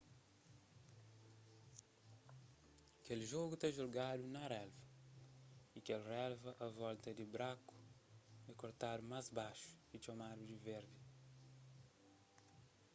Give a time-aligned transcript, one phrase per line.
[3.03, 4.85] kel jogu ta jugadu na relva
[5.77, 7.75] y kel relva a volta di braku
[8.51, 10.99] é kortadu más baxu y txomadu di verdi